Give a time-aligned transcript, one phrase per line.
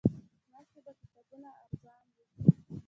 [0.53, 2.21] مخکې به کتابونه ارزان وو